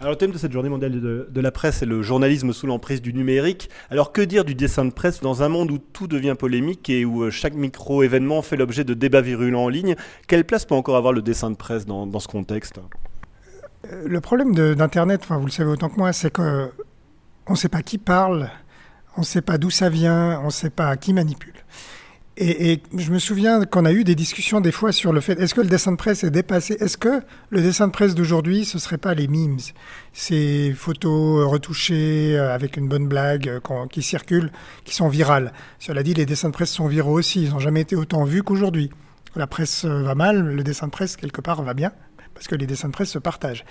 Alors 0.00 0.12
le 0.12 0.16
thème 0.16 0.30
de 0.30 0.38
cette 0.38 0.52
journée 0.52 0.70
mondiale 0.70 0.98
de, 0.98 1.40
la 1.42 1.52
presse 1.52 1.82
est 1.82 1.86
le 1.86 2.00
journalisme 2.00 2.54
sous 2.54 2.66
l'emprise 2.66 3.02
du 3.02 3.12
numérique. 3.12 3.68
Alors 3.90 4.12
que 4.12 4.22
dire 4.22 4.46
du 4.46 4.54
dessin 4.54 4.86
de 4.86 4.92
presse 4.92 5.20
dans 5.20 5.42
un 5.42 5.50
monde 5.50 5.70
où 5.70 5.76
tout 5.76 6.06
devient 6.06 6.36
polémique 6.38 6.88
et 6.88 7.04
où 7.04 7.24
euh, 7.24 7.30
chaque 7.30 7.52
micro-événement 7.52 8.40
fait 8.40 8.56
l'objet 8.56 8.82
de 8.82 8.94
débats 8.94 9.20
virulents 9.20 9.64
en 9.64 9.68
ligne? 9.68 9.96
Quelle 10.26 10.46
place 10.46 10.64
peut 10.64 10.74
encore 10.74 10.96
avoir 10.96 11.12
le 11.12 11.20
dessin 11.20 11.50
de 11.50 11.56
presse 11.56 11.84
dans, 11.84 12.18
ce 12.18 12.28
contexte? 12.28 12.80
Euh, 13.92 14.08
Le 14.08 14.20
problème 14.22 14.54
d'Internet, 14.54 15.20
enfin, 15.22 15.36
vous 15.36 15.44
le 15.44 15.52
savez 15.52 15.68
autant 15.68 15.90
que 15.90 15.98
moi, 15.98 16.14
c'est 16.14 16.32
qu'on 16.32 16.70
ne 17.50 17.56
sait 17.56 17.68
pas 17.68 17.82
qui 17.82 17.98
parle, 17.98 18.48
on 19.18 19.20
ne 19.20 19.26
sait 19.26 19.42
pas 19.42 19.58
d'où 19.58 19.68
ça 19.68 19.90
vient, 19.90 20.40
on 20.40 20.46
ne 20.46 20.50
sait 20.50 20.70
pas 20.70 20.96
qui 20.96 21.12
manipule. 21.12 21.52
Et, 22.42 22.80
je 22.96 23.12
me 23.12 23.18
souviens 23.18 23.66
qu'on 23.66 23.84
a 23.84 23.92
eu 23.92 24.02
des 24.02 24.14
discussions 24.14 24.62
des 24.62 24.72
fois 24.72 24.92
sur 24.92 25.12
le 25.12 25.20
fait 25.20 25.38
est-ce 25.38 25.54
que 25.54 25.60
le 25.60 25.66
dessin 25.66 25.92
de 25.92 25.98
presse 25.98 26.24
est 26.24 26.30
dépassé? 26.30 26.74
Est-ce 26.80 26.96
que 26.96 27.20
le 27.50 27.60
dessin 27.60 27.86
de 27.86 27.92
presse 27.92 28.14
d'aujourd'hui, 28.14 28.64
ce 28.64 28.78
serait 28.78 28.96
pas 28.96 29.12
les 29.12 29.28
memes 29.28 29.58
Ces 30.14 30.72
photos 30.74 31.46
retouchées 31.46 32.38
euh, 32.38 32.54
avec 32.54 32.78
une 32.78 32.88
bonne 32.88 33.08
blague 33.08 33.46
euh, 33.46 33.86
qui 33.88 34.00
circulent, 34.00 34.50
qui 34.84 34.94
sont 34.94 35.08
virales. 35.08 35.52
Cela 35.78 36.02
dit, 36.02 36.14
les 36.14 36.24
dessins 36.24 36.48
de 36.48 36.54
presse 36.54 36.70
sont 36.70 36.86
viraux 36.86 37.18
aussi. 37.18 37.42
Ils 37.42 37.50
n'ont 37.50 37.58
jamais 37.58 37.82
été 37.82 37.94
autant 37.94 38.24
vus 38.24 38.42
qu'aujourd'hui. 38.42 38.88
La 39.36 39.46
presse 39.46 39.84
euh, 39.84 40.02
va 40.02 40.14
mal, 40.14 40.42
le 40.42 40.64
dessin 40.64 40.86
de 40.86 40.92
presse, 40.92 41.18
quelque 41.18 41.42
part, 41.42 41.62
va 41.62 41.74
bien, 41.74 41.92
parce 42.32 42.48
que 42.48 42.54
les 42.54 42.66
dessins 42.66 42.88
de 42.88 42.94
presse 42.94 43.10
se 43.10 43.18
partagent. 43.18 43.66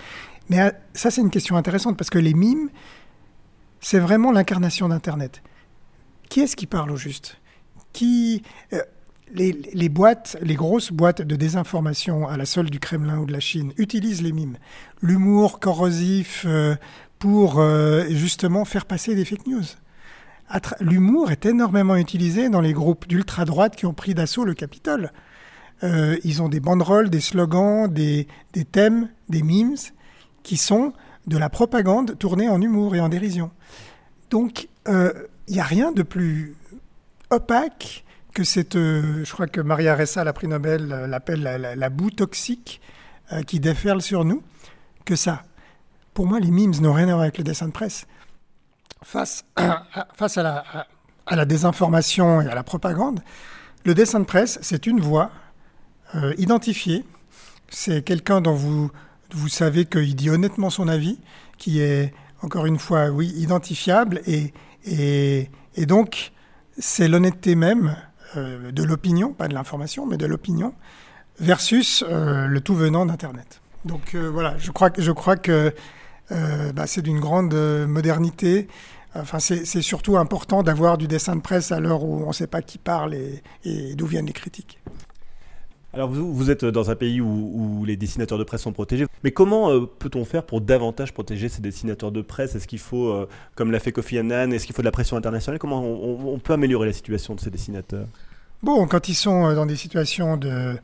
Mais 0.48 0.74
ça, 0.94 1.10
c'est 1.10 1.22
une 1.22 1.32
question 1.32 1.58
intéressante, 1.58 1.98
parce 1.98 2.12
que 2.12 2.20
les 2.20 2.36
mimes, 2.36 2.70
c'est 3.80 4.00
vraiment 4.00 4.32
l'incarnation 4.32 4.90
d'Internet. 4.90 5.42
Qui 6.30 6.42
est-ce 6.42 6.56
qui 6.56 6.68
parle 6.68 6.92
au 6.92 6.98
juste? 6.98 7.40
Euh, 8.74 8.82
les, 9.34 9.90
boîtes, 9.90 10.38
les 10.42 10.56
grosses 10.56 10.92
boîtes 10.92 11.22
de 11.22 11.36
désinformation 11.36 12.28
à 12.28 12.38
la 12.38 12.46
solde 12.46 12.70
du 12.70 12.80
Kremlin 12.80 13.20
ou 13.20 13.26
de 13.26 13.32
la 13.32 13.40
Chine 13.40 13.74
utilisent 13.78 14.22
les 14.22 14.32
mimes, 14.32 14.58
l'humour 15.02 15.60
corrosif 15.60 16.46
euh, 16.48 16.76
pour 17.20 17.60
euh, 17.60 18.06
justement 18.10 18.66
faire 18.66 18.86
passer 18.86 19.16
des 19.16 19.26
fake 19.26 19.48
news. 19.48 19.64
L'humour 20.80 21.32
est 21.32 21.46
énormément 21.46 21.96
utilisé 21.96 22.50
dans 22.50 22.62
les 22.62 22.74
groupes 22.74 23.08
d'ultra-droite 23.08 23.76
qui 23.76 23.86
ont 23.86 23.94
pris 23.94 24.16
d'assaut 24.16 24.46
le 24.46 24.56
Capitole. 24.56 25.12
ils 25.84 26.42
ont 26.42 26.50
des 26.50 26.60
banderoles, 26.60 27.12
des 27.12 27.20
slogans, 27.20 27.88
des, 27.88 28.28
des 28.54 28.66
thèmes, 28.66 29.10
des 29.30 29.44
memes 29.44 29.76
qui 30.42 30.58
sont 30.58 30.94
de 31.28 31.38
la 31.38 31.50
propagande 31.50 32.18
tournée 32.18 32.50
en 32.50 32.60
humour 32.60 32.96
et 32.96 33.00
en 33.00 33.10
dérision. 33.10 33.52
Donc, 34.32 34.70
il 34.88 35.54
n'y 35.54 35.60
a 35.60 35.64
rien 35.64 35.92
de 35.92 36.02
plus 36.02 36.56
opaque 37.30 38.04
que 38.34 38.44
cette, 38.44 38.76
euh, 38.76 39.24
je 39.26 39.32
crois 39.34 39.48
que 39.48 39.62
Maria 39.62 39.96
Ressa, 39.96 40.24
la 40.24 40.34
prix 40.34 40.48
Nobel, 40.48 40.92
euh, 40.92 41.08
l'appelle 41.08 41.42
la, 41.44 41.90
boue 41.90 42.12
toxique 42.12 42.82
euh, 43.32 43.42
qui 43.44 43.60
déferle 43.60 44.02
sur 44.02 44.24
nous, 44.26 44.44
que 45.06 45.16
ça. 45.16 45.44
Pour 46.14 46.28
moi, 46.28 46.40
les 46.40 46.52
memes 46.52 46.74
n'ont 46.82 46.94
rien 46.94 47.08
à 47.10 47.12
voir 47.12 47.22
avec 47.22 47.38
le 47.38 47.44
dessin 47.44 47.68
de 47.68 47.72
presse. 47.72 48.06
Face 49.04 49.46
à, 49.56 49.86
face 50.16 50.38
à, 50.38 50.44
la, 50.44 50.64
à, 51.26 51.36
la, 51.36 51.46
désinformation 51.46 52.42
et 52.42 52.48
à 52.48 52.56
la 52.56 52.64
propagande, 52.64 53.22
Le 53.86 53.94
dessin 53.94 54.20
de 54.20 54.26
presse, 54.26 54.60
c'est 54.62 54.88
une 54.88 55.00
voix 55.00 55.32
identifiée. 56.38 57.06
C'est 57.70 58.04
quelqu'un 58.04 58.42
dont 58.42 58.54
vous, 58.54 58.92
vous 59.32 59.48
savez 59.48 59.86
qu'il 59.86 60.16
dit 60.16 60.30
honnêtement 60.30 60.70
son 60.70 60.90
avis, 60.90 61.18
qui 61.58 61.80
est, 61.80 62.14
encore 62.42 62.66
une 62.66 62.78
fois, 62.78 63.10
oui, 63.10 63.28
identifiable. 63.38 64.22
Et, 64.26 64.54
et, 64.84 65.50
et 65.76 65.86
donc, 65.86 66.34
c'est 66.80 67.08
l'honnêteté 67.08 67.56
même 67.56 67.96
euh, 68.38 68.72
de 68.72 68.84
l'opinion, 68.84 69.34
pas 69.34 69.48
de 69.48 69.54
l'information, 69.54 70.06
mais 70.06 70.18
de 70.18 70.26
l'opinion, 70.26 70.74
versus 71.40 72.04
euh, 72.08 72.48
le 72.48 72.62
tout 72.62 72.76
venant 72.76 73.06
d'Internet. 73.06 73.62
Donc 73.86 74.16
euh, 74.16 74.30
voilà, 74.30 74.58
je 74.58 74.72
crois, 74.72 74.90
je 74.98 75.12
crois 75.12 75.36
que 75.36 75.74
bah, 76.74 76.86
c'est 76.86 77.02
d'une 77.02 77.20
grande 77.20 77.56
modernité. 77.88 78.68
Enfin, 79.16 79.40
c'est 79.40 79.82
surtout 79.82 80.18
important 80.18 80.62
d'avoir 80.62 81.00
du 81.00 81.08
dessin 81.08 81.36
de 81.36 81.42
presse 81.42 81.72
à 81.72 81.80
l'heure 81.80 82.04
où 82.04 82.24
on 82.24 82.28
ne 82.28 82.34
sait 82.34 82.46
pas 82.46 82.62
qui 82.62 82.78
parle 82.78 83.16
et, 83.16 83.96
d'où 83.96 84.06
viennent 84.06 84.28
les 84.28 84.34
critiques. 84.34 84.80
Alors 85.94 86.10
vous, 86.10 86.34
vous, 86.34 86.52
êtes 86.52 86.66
dans 86.66 86.92
un 86.92 86.96
pays 86.96 87.20
où, 87.20 87.84
les 87.86 87.98
dessinateurs 87.98 88.38
de 88.38 88.44
presse 88.44 88.62
sont 88.62 88.74
protégés, 88.74 89.08
mais 89.24 89.32
comment 89.32 89.86
peut-on 89.86 90.24
faire 90.24 90.46
pour 90.46 90.62
davantage 90.62 91.14
protéger 91.14 91.50
ces 91.50 91.62
dessinateurs 91.62 92.12
de 92.12 92.22
presse? 92.22 92.54
Est-ce 92.54 92.68
qu'il 92.68 92.80
faut, 92.80 93.28
comme 93.56 93.72
l'a 93.72 93.80
fait 93.80 93.92
Kofi 93.92 94.20
Annan, 94.20 94.52
est-ce 94.52 94.68
qu'il 94.68 94.76
faut 94.76 94.84
de 94.84 94.88
la 94.88 94.92
pression 94.92 95.18
internationale? 95.18 95.58
Comment 95.58 95.84
on, 95.84 96.38
peut 96.38 96.54
améliorer 96.54 96.86
la 96.86 96.94
situation 96.94 97.34
de 97.34 97.40
ces 97.40 97.50
dessinateurs? 97.50 98.06
Bon, 98.62 98.86
quand 98.88 99.10
ils 99.10 99.16
sont 99.16 99.54
dans 99.56 99.66
des 99.66 99.78
situations 99.78 100.38
de 100.38 100.78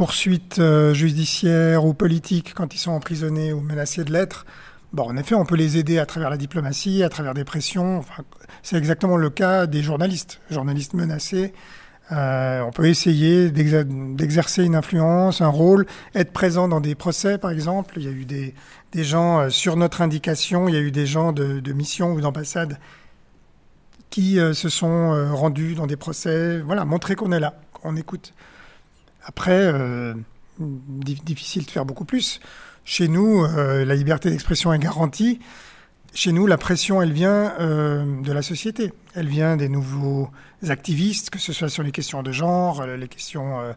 poursuites 0.00 0.58
euh, 0.60 0.94
judiciaires 0.94 1.84
ou 1.84 1.92
politiques, 1.92 2.54
quand 2.54 2.74
ils 2.74 2.78
sont 2.78 2.92
emprisonnés 2.92 3.52
ou 3.52 3.60
menacés 3.60 4.02
de 4.02 4.10
l'être, 4.10 4.46
bon, 4.94 5.02
en 5.02 5.16
effet, 5.18 5.34
on 5.34 5.44
peut 5.44 5.56
les 5.56 5.76
aider 5.76 5.98
à 5.98 6.06
travers 6.06 6.30
la 6.30 6.38
diplomatie, 6.38 7.02
à 7.02 7.10
travers 7.10 7.34
des 7.34 7.44
pressions. 7.44 8.02
C'est 8.62 8.76
exactement 8.76 9.18
le 9.18 9.28
cas 9.28 9.66
des 9.66 9.82
journalistes, 9.82 10.40
journalistes 10.50 10.94
menacés. 10.94 11.52
Euh, 12.12 12.62
on 12.62 12.72
peut 12.72 12.86
essayer 12.86 13.50
d'exercer 13.50 14.64
une 14.64 14.74
influence, 14.74 15.40
un 15.40 15.48
rôle, 15.48 15.86
être 16.14 16.32
présent 16.32 16.66
dans 16.66 16.80
des 16.80 16.94
procès, 16.94 17.38
par 17.38 17.50
exemple. 17.50 17.94
Il 17.96 18.02
y 18.04 18.08
a 18.08 18.10
eu 18.10 18.24
des, 18.24 18.54
gens 19.04 19.40
euh, 19.40 19.48
sur 19.50 19.76
notre 19.76 20.02
indication, 20.02 20.68
il 20.68 20.74
y 20.74 20.78
a 20.78 20.80
eu 20.80 20.90
des 20.90 21.06
gens 21.06 21.32
de, 21.32 21.72
mission 21.72 22.12
ou 22.12 22.20
d'ambassade 22.20 22.78
qui 24.10 24.38
se 24.54 24.68
sont 24.68 25.34
rendus 25.36 25.76
dans 25.76 25.86
des 25.86 25.94
procès. 25.94 26.58
Voilà, 26.58 26.84
montrer 26.84 27.14
qu'on 27.14 27.30
est 27.30 27.38
là, 27.38 27.54
qu'on 27.72 27.94
écoute. 27.94 28.34
Après, 29.24 29.52
euh, 29.52 30.14
difficile 30.58 31.64
de 31.64 31.70
faire 31.70 31.84
beaucoup 31.84 32.04
plus. 32.04 32.40
Chez 32.84 33.08
nous, 33.08 33.44
euh, 33.44 33.84
la 33.84 33.94
liberté 33.94 34.30
d'expression 34.30 34.72
est 34.72 34.78
garantie. 34.78 35.40
Chez 36.12 36.32
nous, 36.32 36.46
la 36.46 36.58
pression, 36.58 37.00
elle 37.00 37.12
vient 37.12 37.54
euh, 37.60 38.22
de 38.22 38.32
la 38.32 38.42
société. 38.42 38.92
Elle 39.14 39.28
vient 39.28 39.56
des 39.56 39.68
nouveaux 39.68 40.30
activistes, 40.68 41.30
que 41.30 41.38
ce 41.38 41.52
soit 41.52 41.68
sur 41.68 41.82
les 41.82 41.92
questions 41.92 42.22
de 42.22 42.32
genre, 42.32 42.84
les 42.84 43.08
questions, 43.08 43.74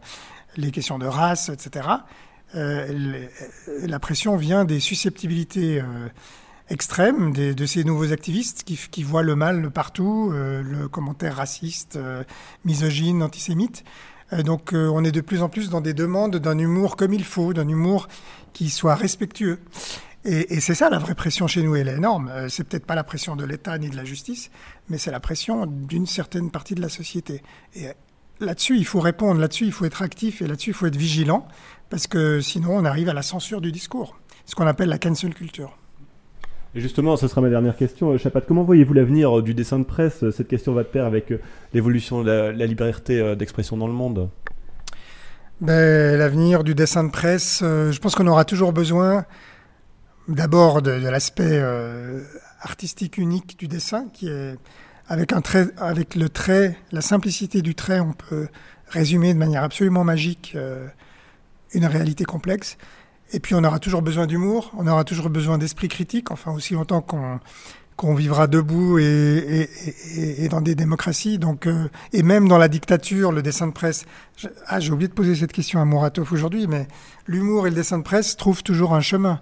les 0.56 0.70
questions 0.70 0.98
de 0.98 1.06
race, 1.06 1.48
etc. 1.48 1.88
la 2.52 3.98
pression 3.98 4.36
vient 4.36 4.64
des 4.64 4.80
susceptibilités 4.80 5.82
extrêmes 6.68 7.32
de 7.32 7.66
ces 7.66 7.84
nouveaux 7.84 8.12
activistes 8.12 8.64
qui, 8.64 8.78
qui, 8.90 9.02
voient 9.02 9.22
le 9.22 9.34
mal 9.34 9.70
partout, 9.70 10.30
le 10.32 10.88
commentaire 10.88 11.36
raciste, 11.36 11.98
misogyne, 12.64 13.22
antisémite. 13.22 13.82
Euh, 14.32 14.42
donc 14.42 14.72
euh, 14.72 14.88
on 14.92 15.04
est 15.04 15.12
de 15.12 15.20
plus 15.20 15.42
en 15.42 15.48
plus 15.48 15.68
dans 15.70 15.80
des 15.80 15.94
demandes 15.94 16.36
d'un 16.36 16.58
humour 16.58 16.96
comme 16.96 17.12
il 17.12 17.24
faut, 17.24 17.52
d'un 17.52 17.68
humour 17.68 18.08
qui 18.52 18.70
soit 18.70 18.94
respectueux. 18.94 19.58
Et, 20.26 20.60
c'est 20.60 20.74
ça 20.74 20.88
la 20.88 20.98
vraie 20.98 21.14
pression 21.14 21.46
chez 21.46 21.62
nous, 21.62 21.76
elle 21.76 21.88
est 21.88 21.96
énorme. 21.96 22.30
Euh, 22.32 22.48
c'est 22.48 22.64
peut-être 22.64 22.86
pas 22.86 22.94
la 22.94 23.04
pression 23.04 23.36
de 23.36 23.44
l'État 23.44 23.76
ni 23.76 23.90
de 23.90 23.96
la 23.96 24.04
justice, 24.04 24.50
mais 24.88 24.96
c'est 24.96 25.10
la 25.10 25.20
pression 25.20 25.66
d'une 25.66 26.06
certaine 26.06 26.50
partie 26.50 26.74
de 26.74 26.80
la 26.80 26.88
société. 26.88 27.42
Et 27.74 27.88
là-dessus, 28.40 28.78
il 28.78 28.86
faut 28.86 29.00
répondre, 29.00 29.40
là-dessus, 29.40 29.66
il 29.66 29.72
faut 29.72 29.84
être 29.84 30.00
actif 30.02 30.40
et 30.40 30.46
là-dessus, 30.46 30.70
il 30.70 30.74
faut 30.74 30.86
être 30.86 30.96
vigilant, 30.96 31.46
parce 31.90 32.06
que 32.06 32.40
sinon, 32.40 32.70
on 32.72 32.84
arrive 32.84 33.10
à 33.10 33.14
la 33.14 33.22
censure 33.22 33.60
du 33.60 33.70
discours, 33.70 34.18
ce 34.46 34.54
qu'on 34.54 34.66
appelle 34.66 34.88
la 34.88 34.98
cancel 34.98 35.34
culture. 35.34 35.76
Et 36.74 36.80
justement, 36.80 37.16
ce 37.16 37.28
sera 37.28 37.40
ma 37.40 37.50
dernière 37.50 37.76
question. 37.76 38.12
Euh, 38.12 38.18
Chapat, 38.18 38.40
comment 38.40 38.64
voyez-vous 38.64 38.94
l'avenir 38.94 39.38
euh, 39.38 39.42
du 39.42 39.54
dessin 39.54 39.78
de 39.78 39.84
presse 39.84 40.28
Cette 40.30 40.48
question 40.48 40.72
va 40.72 40.82
de 40.82 40.88
pair 40.88 41.04
avec 41.04 41.30
euh, 41.30 41.40
l'évolution 41.72 42.22
de 42.24 42.30
la, 42.30 42.66
liberté 42.66 43.36
d'expression 43.36 43.76
dans 43.76 43.86
le 43.86 43.92
monde? 43.92 44.28
Ben, 45.60 46.18
l'avenir 46.18 46.64
du 46.64 46.74
dessin 46.74 47.04
de 47.04 47.12
presse, 47.12 47.60
je 47.62 47.98
pense 48.00 48.16
qu'on 48.16 48.26
aura 48.26 48.44
toujours 48.44 48.72
besoin 48.72 49.24
d'abord 50.28 50.82
de, 50.82 50.90
l'aspect 50.90 51.62
artistique 52.60 53.18
unique 53.18 53.58
du 53.58 53.68
dessin, 53.68 54.06
qui 54.12 54.28
est 54.28 54.56
avec, 55.08 55.32
le 56.14 56.28
trait, 56.28 56.78
la 56.92 57.00
simplicité 57.00 57.62
du 57.62 57.74
trait, 57.74 58.00
on 58.00 58.12
peut 58.12 58.48
résumer 58.88 59.34
de 59.34 59.38
manière 59.38 59.62
absolument 59.62 60.04
magique 60.04 60.56
une 61.74 61.86
réalité 61.86 62.24
complexe. 62.24 62.78
Et 63.32 63.40
puis 63.40 63.54
on 63.54 63.64
aura 63.64 63.78
toujours 63.78 64.02
besoin 64.02 64.26
d'humour, 64.26 64.72
on 64.76 64.86
aura 64.86 65.04
toujours 65.04 65.28
besoin 65.28 65.58
d'esprit 65.58 65.88
critique, 65.88 66.30
enfin 66.30 66.52
aussi 66.52 66.74
longtemps 66.74 67.00
qu'on 67.00 67.40
qu'on 67.96 68.14
vivra 68.14 68.46
debout 68.46 68.98
et, 68.98 69.68
dans 70.50 70.60
des 70.60 70.74
démocraties. 70.74 71.38
Donc, 71.38 71.66
euh, 71.66 71.88
et 72.12 72.22
même 72.22 72.48
dans 72.48 72.58
la 72.58 72.68
dictature, 72.68 73.30
le 73.32 73.42
dessin 73.42 73.68
de 73.68 73.72
presse. 73.72 74.04
ah, 74.66 74.80
j'ai 74.80 74.90
oublié 74.90 75.08
de 75.08 75.12
poser 75.12 75.34
cette 75.36 75.52
question 75.52 75.80
à 75.80 75.84
Muratov 75.84 76.32
aujourd'hui, 76.32 76.66
mais 76.66 76.88
l'humour 77.26 77.66
et 77.66 77.70
le 77.70 77.76
dessin 77.76 77.98
de 77.98 78.02
presse 78.02 78.36
trouvent 78.36 78.62
toujours 78.62 78.94
un 78.94 79.00
chemin. 79.00 79.40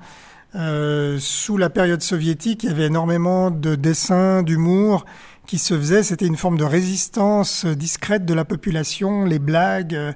Euh, 0.55 1.19
sous 1.19 1.57
la 1.57 1.71
période 1.71 2.03
soviétique, 2.03 2.65
il 2.65 2.69
y 2.69 2.73
avait 2.73 2.87
énormément 2.87 3.51
de 3.51 3.75
dessins, 3.75 4.43
d'humour 4.43 5.07
qui 5.47 5.59
se 5.59 5.75
faisaient. 5.75 6.03
C'était 6.03 6.27
une 6.27 6.37
forme 6.37 6.59
de 6.59 6.65
résistance 6.65 7.65
discrète 7.65 8.25
de 8.27 8.35
la 8.35 8.45
population, 8.45 9.25
les 9.25 9.39
blagues, 9.39 9.95
euh, 9.95 10.13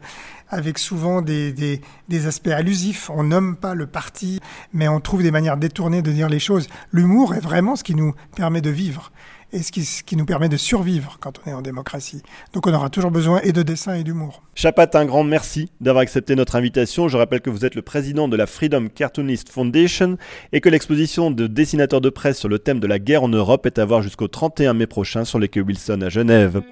avec 0.49 0.79
souvent 0.79 1.23
des, 1.23 1.53
des, 1.53 1.81
des, 2.09 2.27
aspects 2.27 2.49
allusifs. 2.49 3.11
On 3.11 3.25
nomme 3.25 3.57
pas 3.57 3.75
le 3.75 3.87
parti, 3.87 4.41
mais 4.73 4.89
on 4.89 5.01
trouve 5.01 5.23
des 5.23 5.31
manières 5.31 5.57
détournées 5.57 6.03
de 6.03 6.13
dire 6.13 6.29
les 6.29 6.39
choses. 6.39 6.69
L'humour 6.93 7.35
est 7.35 7.41
vraiment 7.41 7.75
ce 7.75 7.83
qui 7.83 7.95
nous 7.95 8.15
permet 8.37 8.61
de 8.61 8.71
vivre 8.71 9.11
et 9.53 9.63
ce 9.63 9.73
qui, 9.73 10.17
nous 10.17 10.27
permet 10.27 10.49
de 10.49 10.57
survivre 10.57 11.19
quand 11.21 11.41
on 11.45 11.51
est 11.51 11.55
en 11.55 11.63
démocratie. 11.63 12.23
Donc 12.53 12.67
on 12.67 12.75
aura 12.75 12.91
toujours 12.91 13.11
besoin 13.11 13.41
et 13.43 13.53
de 13.53 13.63
dessin 13.63 13.95
et 13.95 14.05
d'humour. 14.05 14.43
Chapat, 14.55 14.91
un 14.95 15.05
grand 15.05 15.25
merci 15.25 15.71
d'avoir 15.81 16.03
accepté 16.03 16.35
notre 16.35 16.57
invitation. 16.57 17.09
Je 17.09 17.17
rappelle 17.17 17.41
que 17.41 17.51
vous 17.51 17.65
êtes 17.65 17.75
le 17.75 17.83
président 17.83 18.29
de 18.29 18.37
la 18.37 18.47
Freedom 18.47 18.89
Cartoonist 18.95 19.51
Foundation 19.51 20.17
et 20.53 20.61
que 20.61 20.69
l'exposition 20.69 21.31
de 21.31 21.47
dessinateurs 21.47 22.01
de 22.01 22.11
presse 22.11 22.39
sur 22.39 22.49
le 22.49 22.59
thème 22.59 22.81
de 22.81 22.87
la 22.87 22.99
guerre 22.99 23.23
en 23.23 23.29
Europe 23.29 23.67
est 23.67 23.79
à 23.79 23.85
voir 23.85 24.03
jusqu'au 24.03 24.29
31 24.29 24.75
mai 24.75 24.87
prochain 24.87 25.25
sur 25.25 25.39
les 25.39 25.49
quais 25.49 25.61
Wilson 25.61 26.01
à 26.03 26.09
Genève. 26.09 26.63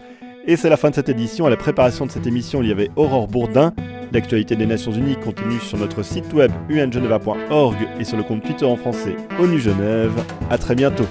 Et 0.46 0.56
c'est 0.56 0.68
la 0.68 0.76
fin 0.76 0.90
de 0.90 0.94
cette 0.94 1.08
édition. 1.08 1.46
À 1.46 1.50
la 1.50 1.56
préparation 1.56 2.04
de 2.04 2.10
cette 2.10 2.26
émission, 2.26 2.62
il 2.62 2.68
y 2.68 2.72
avait 2.72 2.90
Aurore 2.96 3.28
Bourdin. 3.28 3.72
L'actualité 4.12 4.56
des 4.56 4.66
Nations 4.66 4.92
Unies 4.92 5.16
continue 5.16 5.58
sur 5.58 5.78
notre 5.78 6.02
site 6.02 6.32
web 6.34 6.52
ungeneva.org 6.70 7.76
et 7.98 8.04
sur 8.04 8.16
le 8.16 8.22
compte 8.22 8.42
Twitter 8.42 8.66
en 8.66 8.76
français 8.76 9.16
ONU 9.40 9.58
Genève. 9.58 10.12
À 10.50 10.58
très 10.58 10.74
bientôt. 10.74 11.06